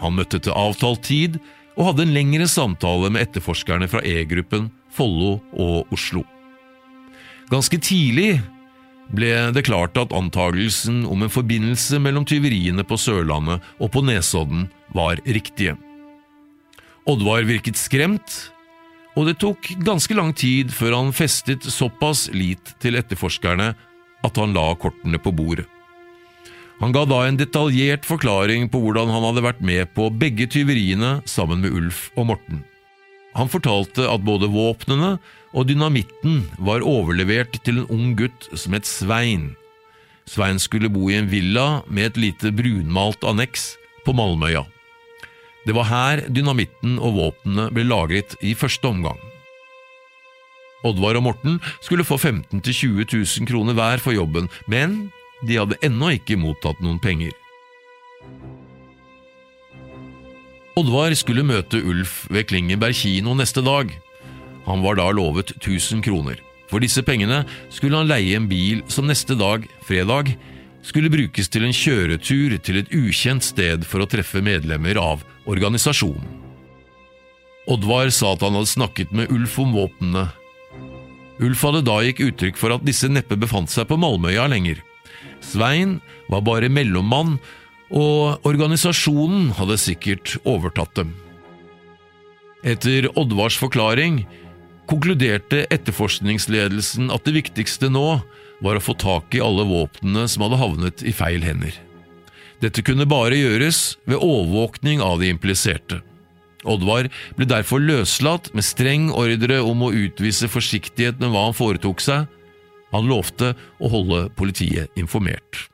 Han 0.00 0.16
møtte 0.16 0.40
til 0.40 0.56
avtalt 0.56 1.02
tid 1.04 1.36
og 1.76 1.90
hadde 1.90 2.06
en 2.06 2.14
lengre 2.16 2.46
samtale 2.48 3.10
med 3.12 3.26
etterforskerne 3.26 3.90
fra 3.92 4.00
E-gruppen, 4.08 4.70
Follo 4.88 5.34
og 5.52 5.92
Oslo. 5.92 6.24
Ganske 7.52 7.76
tidlig 7.76 8.38
ble 9.12 9.34
det 9.52 9.66
klart 9.68 10.00
at 10.00 10.16
antagelsen 10.16 11.04
om 11.04 11.26
en 11.26 11.34
forbindelse 11.36 12.00
mellom 12.00 12.24
tyveriene 12.24 12.88
på 12.88 12.96
Sørlandet 12.96 13.60
og 13.76 13.92
på 13.92 14.06
Nesodden 14.08 14.70
var 14.96 15.20
riktige. 15.28 15.76
Oddvar 17.04 17.44
virket 17.44 17.76
skremt 17.76 18.53
og 19.14 19.28
det 19.28 19.36
tok 19.42 19.70
ganske 19.86 20.14
lang 20.16 20.32
tid 20.34 20.72
før 20.74 20.98
han 20.98 21.14
festet 21.14 21.66
såpass 21.70 22.26
lit 22.34 22.74
til 22.82 22.98
etterforskerne 22.98 23.72
at 24.24 24.40
han 24.40 24.54
la 24.56 24.66
kortene 24.80 25.20
på 25.22 25.32
bordet. 25.34 25.68
Han 26.82 26.92
ga 26.92 27.04
da 27.06 27.20
en 27.24 27.38
detaljert 27.38 28.06
forklaring 28.06 28.66
på 28.72 28.80
hvordan 28.82 29.12
han 29.14 29.22
hadde 29.28 29.44
vært 29.46 29.62
med 29.64 29.92
på 29.94 30.08
begge 30.10 30.48
tyveriene 30.50 31.20
sammen 31.30 31.62
med 31.62 31.74
Ulf 31.76 32.08
og 32.18 32.32
Morten. 32.32 32.64
Han 33.34 33.50
fortalte 33.50 34.06
at 34.10 34.26
både 34.26 34.50
våpnene 34.50 35.14
og 35.54 35.68
dynamitten 35.70 36.42
var 36.58 36.86
overlevert 36.86 37.56
til 37.66 37.82
en 37.82 37.90
ung 37.94 38.12
gutt 38.18 38.50
som 38.52 38.74
het 38.74 38.86
Svein. 38.90 39.52
Svein 40.26 40.58
skulle 40.62 40.90
bo 40.90 41.06
i 41.10 41.18
en 41.20 41.30
villa 41.30 41.84
med 41.86 42.10
et 42.10 42.22
lite 42.26 42.54
brunmalt 42.54 43.26
anneks 43.26 43.74
på 44.06 44.14
Malmøya. 44.16 44.64
Det 45.64 45.72
var 45.76 45.88
her 45.88 46.24
dynamitten 46.28 46.98
og 47.00 47.16
våpnene 47.16 47.70
ble 47.72 47.86
lagret 47.88 48.36
i 48.44 48.52
første 48.56 48.88
omgang. 48.88 49.20
Oddvar 50.84 51.16
og 51.16 51.24
Morten 51.24 51.60
skulle 51.80 52.04
få 52.04 52.18
15 52.20 52.60
000–20 52.60 53.08
000 53.40 53.48
kroner 53.48 53.76
hver 53.76 54.02
for 54.04 54.12
jobben, 54.12 54.50
men 54.68 55.08
de 55.48 55.56
hadde 55.56 55.80
ennå 55.84 56.12
ikke 56.18 56.36
mottatt 56.40 56.80
noen 56.84 57.00
penger. 57.00 57.32
Oddvar 60.76 61.14
skulle 61.16 61.46
møte 61.46 61.80
Ulf 61.80 62.24
ved 62.34 62.48
Klingenberg 62.50 62.96
kino 62.98 63.32
neste 63.38 63.62
dag. 63.64 63.92
Han 64.66 64.82
var 64.84 64.98
da 64.98 65.06
lovet 65.14 65.54
1000 65.60 66.02
kroner. 66.04 66.40
For 66.68 66.82
disse 66.82 67.04
pengene 67.06 67.44
skulle 67.72 68.00
han 68.00 68.10
leie 68.10 68.36
en 68.36 68.48
bil 68.50 68.82
som 68.90 69.06
neste 69.06 69.36
dag, 69.38 69.64
fredag, 69.86 70.34
skulle 70.84 71.10
brukes 71.12 71.48
til 71.48 71.64
en 71.66 71.74
kjøretur 71.74 72.56
til 72.62 72.80
et 72.82 72.92
ukjent 72.94 73.44
sted 73.44 73.86
for 73.88 74.04
å 74.04 74.08
treffe 74.10 74.42
medlemmer 74.44 75.00
av 75.00 75.24
organisasjonen. 75.50 76.42
Oddvar 77.70 78.10
sa 78.12 78.34
at 78.34 78.42
han 78.44 78.58
hadde 78.58 78.68
snakket 78.74 79.12
med 79.16 79.30
Ulf 79.32 79.56
om 79.62 79.72
våpnene. 79.72 80.26
Ulf 81.40 81.62
hadde 81.64 81.84
da 81.86 81.96
gikk 82.04 82.20
uttrykk 82.26 82.60
for 82.60 82.74
at 82.74 82.84
disse 82.84 83.08
neppe 83.08 83.38
befant 83.40 83.72
seg 83.72 83.88
på 83.88 83.96
Malmøya 83.98 84.44
lenger. 84.52 84.82
Svein 85.40 85.98
var 86.28 86.44
bare 86.44 86.68
mellommann, 86.72 87.38
og 87.94 88.44
organisasjonen 88.48 89.52
hadde 89.56 89.80
sikkert 89.80 90.36
overtatt 90.44 90.92
dem. 90.98 91.14
Etter 92.64 93.08
Oddvars 93.16 93.56
forklaring 93.60 94.22
konkluderte 94.88 95.64
etterforskningsledelsen 95.72 97.10
at 97.12 97.24
det 97.24 97.36
viktigste 97.38 97.90
nå 97.92 98.20
var 98.64 98.78
å 98.78 98.82
få 98.82 98.96
tak 98.98 99.34
i 99.36 99.42
alle 99.44 99.66
våpnene 99.68 100.24
som 100.30 100.46
hadde 100.46 100.60
havnet 100.60 101.04
i 101.04 101.12
feil 101.14 101.44
hender. 101.44 101.76
Dette 102.64 102.84
kunne 102.86 103.06
bare 103.08 103.36
gjøres 103.36 103.98
ved 104.08 104.22
overvåkning 104.22 105.02
av 105.04 105.20
de 105.20 105.28
impliserte. 105.34 106.00
Oddvar 106.64 107.10
ble 107.36 107.48
derfor 107.48 107.82
løslatt 107.82 108.48
med 108.56 108.64
streng 108.64 109.10
ordre 109.12 109.60
om 109.60 109.84
å 109.84 109.92
utvise 109.92 110.48
forsiktighet 110.48 111.20
med 111.20 111.34
hva 111.34 111.48
han 111.50 111.56
foretok 111.56 112.00
seg. 112.00 112.24
Han 112.94 113.10
lovte 113.10 113.52
å 113.82 113.90
holde 113.92 114.28
politiet 114.38 114.96
informert. 114.96 115.66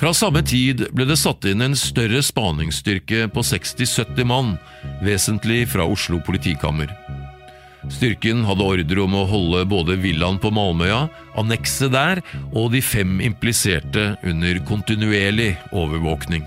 Fra 0.00 0.14
samme 0.16 0.40
tid 0.46 0.86
ble 0.96 1.04
det 1.04 1.18
satt 1.20 1.44
inn 1.44 1.60
en 1.60 1.76
større 1.76 2.22
spaningsstyrke 2.24 3.26
på 3.34 3.44
60–70 3.44 4.24
mann, 4.24 4.54
vesentlig 5.04 5.66
fra 5.68 5.84
Oslo 5.84 6.22
politikammer. 6.24 6.88
Styrken 7.88 8.44
hadde 8.44 8.66
ordre 8.66 9.02
om 9.02 9.14
å 9.16 9.26
holde 9.30 9.64
både 9.70 9.96
villaen 10.02 10.38
på 10.42 10.52
Malmøya, 10.52 11.06
annekset 11.40 11.94
der 11.94 12.20
og 12.50 12.74
de 12.74 12.82
fem 12.84 13.20
impliserte 13.24 14.14
under 14.26 14.60
kontinuerlig 14.68 15.54
overvåkning. 15.72 16.44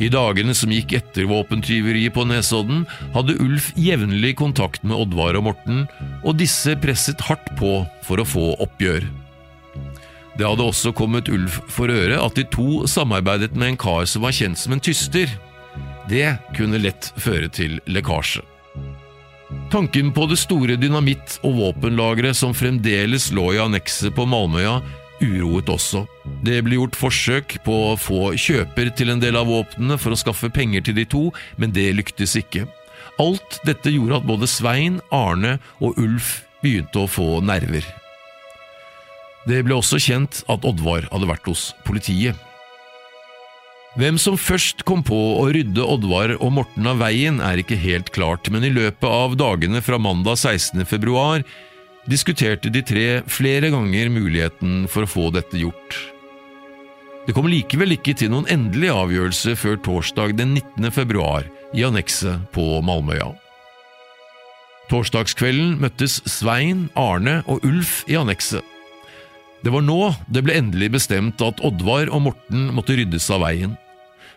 I 0.00 0.08
dagene 0.08 0.54
som 0.56 0.70
gikk 0.72 0.94
etter 0.96 1.26
våpentyveriet 1.28 2.14
på 2.14 2.24
Nesodden, 2.24 2.86
hadde 3.12 3.36
Ulf 3.42 3.72
jevnlig 3.76 4.36
kontakt 4.40 4.86
med 4.86 4.96
Oddvar 4.96 5.36
og 5.36 5.50
Morten, 5.50 5.84
og 6.22 6.38
disse 6.40 6.76
presset 6.80 7.20
hardt 7.28 7.50
på 7.58 7.82
for 8.06 8.22
å 8.22 8.28
få 8.28 8.46
oppgjør. 8.64 9.04
Det 10.38 10.48
hadde 10.48 10.64
også 10.64 10.94
kommet 10.96 11.28
Ulf 11.28 11.58
for 11.68 11.92
øre 11.92 12.22
at 12.22 12.38
de 12.38 12.46
to 12.48 12.86
samarbeidet 12.88 13.52
med 13.52 13.74
en 13.74 13.82
kar 13.84 14.08
som 14.08 14.24
var 14.24 14.32
kjent 14.36 14.60
som 14.60 14.72
en 14.72 14.80
tyster. 14.80 15.28
Det 16.08 16.24
kunne 16.56 16.80
lett 16.80 17.12
føre 17.20 17.52
til 17.52 17.76
lekkasje. 17.84 18.51
Tanken 19.72 20.10
på 20.12 20.26
det 20.28 20.36
store 20.36 20.76
dynamitt- 20.76 21.38
og 21.42 21.54
våpenlageret 21.56 22.36
som 22.36 22.52
fremdeles 22.52 23.30
lå 23.32 23.54
i 23.54 23.60
annekset 23.62 24.12
på 24.12 24.26
Malmøya, 24.28 24.82
uroet 25.22 25.70
også. 25.72 26.04
Det 26.44 26.58
ble 26.66 26.76
gjort 26.76 26.98
forsøk 26.98 27.56
på 27.64 27.78
å 27.92 27.96
få 27.96 28.34
kjøper 28.36 28.92
til 28.98 29.14
en 29.14 29.22
del 29.22 29.38
av 29.38 29.48
våpnene 29.48 29.96
for 30.00 30.12
å 30.12 30.20
skaffe 30.20 30.50
penger 30.52 30.84
til 30.84 30.98
de 30.98 31.06
to, 31.08 31.24
men 31.56 31.72
det 31.72 31.88
lyktes 31.96 32.36
ikke. 32.40 32.66
Alt 33.22 33.60
dette 33.64 33.92
gjorde 33.92 34.20
at 34.20 34.28
både 34.28 34.48
Svein, 34.50 35.00
Arne 35.12 35.58
og 35.80 35.98
Ulf 36.00 36.42
begynte 36.62 37.04
å 37.04 37.10
få 37.10 37.40
nerver. 37.44 37.86
Det 39.48 39.64
ble 39.66 39.74
også 39.80 39.98
kjent 39.98 40.44
at 40.52 40.64
Oddvar 40.68 41.08
hadde 41.10 41.28
vært 41.30 41.48
hos 41.50 41.70
politiet. 41.86 42.38
Hvem 43.92 44.16
som 44.16 44.38
først 44.40 44.86
kom 44.88 45.02
på 45.04 45.16
å 45.36 45.50
rydde 45.52 45.84
Oddvar 45.84 46.32
og 46.38 46.54
Morten 46.56 46.86
av 46.88 47.02
veien, 47.02 47.42
er 47.44 47.60
ikke 47.60 47.76
helt 47.76 48.08
klart, 48.14 48.48
men 48.48 48.64
i 48.64 48.72
løpet 48.72 49.04
av 49.04 49.34
dagene 49.36 49.82
fra 49.84 49.98
mandag 50.00 50.38
16. 50.40 50.86
februar 50.88 51.44
diskuterte 52.08 52.72
de 52.72 52.80
tre 52.88 53.20
flere 53.28 53.68
ganger 53.74 54.08
muligheten 54.08 54.86
for 54.88 55.04
å 55.04 55.10
få 55.12 55.26
dette 55.36 55.60
gjort. 55.60 55.98
Det 57.28 57.36
kom 57.36 57.50
likevel 57.52 57.92
ikke 57.98 58.16
til 58.16 58.32
noen 58.32 58.48
endelig 58.50 58.88
avgjørelse 58.96 59.54
før 59.60 59.76
torsdag 59.84 60.38
den 60.40 60.56
19. 60.56 60.88
februar 60.96 61.44
i 61.76 61.84
annekset 61.84 62.48
på 62.56 62.80
Malmøya. 62.82 63.28
Torsdagskvelden 64.88 65.76
møttes 65.84 66.22
Svein, 66.24 66.88
Arne 66.96 67.42
og 67.44 67.60
Ulf 67.68 68.00
i 68.08 68.16
annekset. 68.16 68.64
Det 69.62 69.70
var 69.70 69.84
nå 69.84 70.00
det 70.32 70.42
ble 70.42 70.56
endelig 70.58 70.94
bestemt 70.96 71.44
at 71.44 71.60
Oddvar 71.62 72.08
og 72.08 72.24
Morten 72.24 72.72
måtte 72.74 72.96
ryddes 72.98 73.28
av 73.30 73.44
veien. 73.44 73.76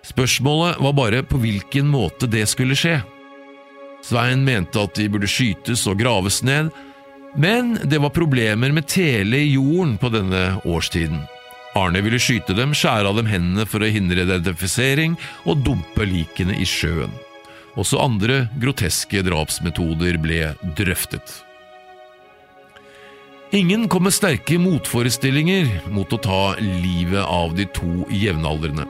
Spørsmålet 0.05 0.79
var 0.79 0.93
bare 0.93 1.23
på 1.25 1.39
hvilken 1.41 1.87
måte 1.89 2.29
det 2.29 2.45
skulle 2.49 2.77
skje. 2.77 2.99
Svein 4.05 4.43
mente 4.45 4.77
at 4.77 4.93
de 4.99 5.07
burde 5.09 5.29
skytes 5.29 5.87
og 5.89 5.97
graves 5.97 6.43
ned, 6.45 6.69
men 7.35 7.73
det 7.83 7.97
var 8.03 8.13
problemer 8.15 8.71
med 8.71 8.87
tele 8.87 9.41
i 9.41 9.55
jorden 9.55 9.97
på 9.99 10.11
denne 10.13 10.43
årstiden. 10.63 11.23
Arne 11.75 11.99
ville 12.05 12.19
skyte 12.21 12.55
dem, 12.55 12.71
skjære 12.77 13.09
av 13.09 13.17
dem 13.19 13.27
hendene 13.27 13.65
for 13.67 13.83
å 13.83 13.89
hindre 13.91 14.23
identifisering 14.23 15.17
og 15.43 15.65
dumpe 15.65 16.05
likene 16.07 16.55
i 16.55 16.67
sjøen. 16.69 17.11
Også 17.75 17.99
andre 17.99 18.45
groteske 18.61 19.25
drapsmetoder 19.25 20.21
ble 20.23 20.53
drøftet. 20.77 21.41
Ingen 23.55 23.89
kom 23.91 24.07
med 24.07 24.15
sterke 24.15 24.57
motforestillinger 24.59 25.89
mot 25.91 26.11
å 26.13 26.21
ta 26.21 26.43
livet 26.61 27.23
av 27.23 27.55
de 27.57 27.67
to 27.75 28.05
jevnaldrende. 28.13 28.87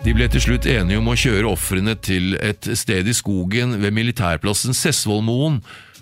De 0.00 0.14
ble 0.16 0.24
til 0.32 0.40
slutt 0.40 0.64
enige 0.64 0.96
om 0.96 1.10
å 1.12 1.18
kjøre 1.18 1.50
ofrene 1.50 1.92
til 2.00 2.32
et 2.40 2.64
sted 2.78 3.08
i 3.08 3.14
skogen 3.16 3.74
ved 3.82 3.92
militærplassen 3.92 4.72
Sessvollmoen, 4.76 5.58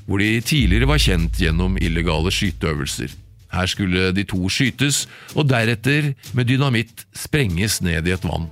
hvor 0.07 0.23
de 0.23 0.39
tidligere 0.39 0.87
var 0.87 1.03
kjent 1.03 1.41
gjennom 1.43 1.75
illegale 1.83 2.31
skyteøvelser. 2.33 3.11
Her 3.51 3.67
skulle 3.67 4.13
de 4.15 4.25
to 4.29 4.47
skytes, 4.53 5.07
og 5.35 5.51
deretter 5.51 6.13
med 6.37 6.47
dynamitt 6.47 7.07
sprenges 7.17 7.81
ned 7.83 8.07
i 8.07 8.15
et 8.15 8.25
vann. 8.29 8.47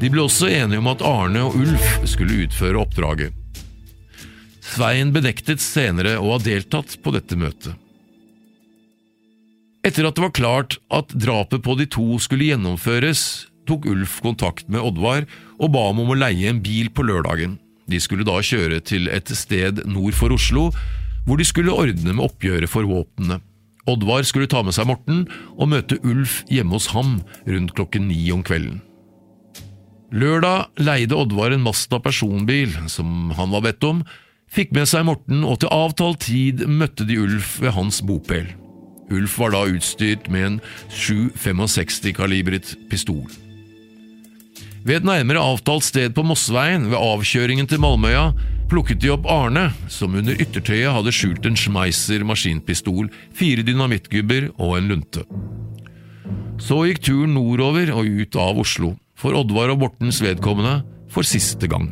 De 0.00 0.08
ble 0.10 0.24
også 0.24 0.48
enige 0.48 0.80
om 0.80 0.90
at 0.90 1.04
Arne 1.04 1.44
og 1.44 1.60
Ulf 1.60 1.88
skulle 2.08 2.46
utføre 2.46 2.80
oppdraget. 2.80 3.36
Svein 4.64 5.12
benektet 5.14 5.60
senere 5.60 6.16
å 6.16 6.32
ha 6.32 6.40
deltatt 6.42 6.96
på 7.04 7.12
dette 7.14 7.36
møtet. 7.38 7.76
Etter 9.84 10.08
at 10.08 10.16
det 10.16 10.24
var 10.24 10.32
klart 10.32 10.78
at 10.88 11.12
drapet 11.12 11.60
på 11.60 11.76
de 11.76 11.84
to 11.92 12.14
skulle 12.24 12.48
gjennomføres, 12.48 13.50
tok 13.68 13.86
Ulf 13.90 14.20
kontakt 14.24 14.68
med 14.68 14.84
Oddvar 14.84 15.26
og 15.58 15.72
ba 15.74 15.88
ham 15.88 16.02
om 16.04 16.12
å 16.12 16.18
leie 16.18 16.50
en 16.50 16.62
bil 16.64 16.90
på 16.94 17.06
lørdagen. 17.06 17.58
De 17.90 18.00
skulle 18.00 18.26
da 18.26 18.38
kjøre 18.40 18.80
til 18.84 19.10
et 19.12 19.28
sted 19.36 19.82
nord 19.88 20.16
for 20.16 20.32
Oslo, 20.34 20.70
hvor 21.24 21.40
de 21.40 21.46
skulle 21.48 21.72
ordne 21.72 22.14
med 22.14 22.24
oppgjøret 22.24 22.70
for 22.70 22.86
våpnene. 22.88 23.40
Oddvar 23.88 24.24
skulle 24.24 24.48
ta 24.48 24.62
med 24.64 24.72
seg 24.76 24.88
Morten 24.88 25.26
og 25.58 25.68
møte 25.72 26.00
Ulf 26.04 26.40
hjemme 26.48 26.78
hos 26.78 26.88
ham 26.94 27.18
rundt 27.44 27.74
klokken 27.76 28.08
ni 28.08 28.20
om 28.32 28.44
kvelden. 28.44 28.80
Lørdag 30.14 30.70
leide 30.78 31.16
Oddvar 31.18 31.52
en 31.52 31.64
Masta 31.64 31.98
personbil, 32.00 32.72
som 32.88 33.32
han 33.36 33.52
var 33.52 33.64
bedt 33.66 33.84
om, 33.84 34.04
fikk 34.52 34.72
med 34.76 34.88
seg 34.88 35.04
Morten, 35.08 35.42
og 35.44 35.58
til 35.60 35.72
avtalt 35.74 36.22
tid 36.28 36.64
møtte 36.70 37.06
de 37.08 37.18
Ulf 37.20 37.58
ved 37.60 37.74
hans 37.76 38.00
bopel. 38.04 38.46
Ulf 39.12 39.36
var 39.40 39.52
da 39.52 39.64
utstyrt 39.68 40.30
med 40.32 40.46
en 40.46 40.60
7,65-kalibret 40.88 42.76
pistol. 42.88 43.26
Ved 44.84 45.00
et 45.00 45.06
nærmere 45.08 45.40
avtalt 45.40 45.86
sted 45.86 46.12
på 46.12 46.22
Mosseveien, 46.28 46.90
ved 46.92 47.00
avkjøringen 47.00 47.68
til 47.70 47.80
Malmøya, 47.80 48.34
plukket 48.68 49.00
de 49.00 49.14
opp 49.14 49.24
Arne, 49.32 49.70
som 49.88 50.12
under 50.18 50.36
yttertøyet 50.36 50.92
hadde 50.92 51.14
skjult 51.14 51.46
en 51.48 51.56
Schmeisser 51.56 52.24
maskinpistol, 52.28 53.08
fire 53.32 53.64
dynamittgubber 53.64 54.50
og 54.58 54.76
en 54.76 54.90
lunte. 54.92 55.24
Så 56.60 56.82
gikk 56.84 57.00
turen 57.08 57.32
nordover 57.36 57.94
og 57.96 58.04
ut 58.04 58.36
av 58.40 58.60
Oslo, 58.60 58.92
for 59.16 59.36
Oddvar 59.40 59.72
og 59.72 59.80
Bortens 59.86 60.20
vedkommende 60.24 60.82
for 61.12 61.24
siste 61.24 61.68
gang. 61.70 61.88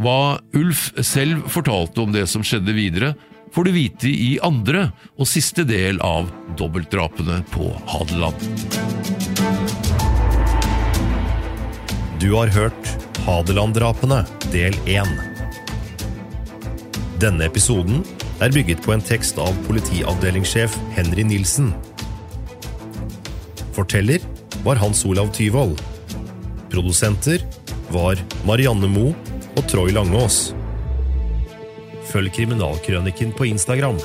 Hva 0.00 0.40
Ulf 0.56 0.88
selv 1.04 1.44
fortalte 1.52 2.02
om 2.02 2.14
det 2.14 2.24
som 2.30 2.42
skjedde 2.42 2.72
videre, 2.74 3.12
får 3.54 3.68
du 3.68 3.74
vite 3.76 4.10
i 4.10 4.32
andre 4.42 4.88
og 5.14 5.28
siste 5.30 5.62
del 5.68 6.00
av 6.02 6.32
dobbeltdrapene 6.58 7.42
på 7.52 7.68
Hadeland. 7.92 8.48
Du 12.24 12.30
har 12.32 12.48
hørt 12.48 12.86
Hadeland-drapene 13.26 14.22
del 14.48 14.72
1. 14.88 15.10
Denne 17.20 17.44
episoden 17.44 17.98
er 18.40 18.54
bygget 18.54 18.80
på 18.80 18.94
en 18.94 19.04
tekst 19.04 19.36
av 19.36 19.52
politiavdelingssjef 19.66 20.72
Henry 20.96 21.26
Nilsen. 21.28 21.68
Forteller 23.76 24.24
var 24.64 24.80
Hans 24.80 25.04
Olav 25.04 25.34
Tyvold. 25.36 25.76
Produsenter 26.72 27.44
var 27.92 28.16
Marianne 28.48 28.88
Moe 28.88 29.12
og 29.52 29.68
Troy 29.68 29.92
Langås. 29.92 30.54
Følg 32.08 32.32
Kriminalkrøniken 32.40 33.36
på 33.36 33.52
Instagram. 33.52 34.00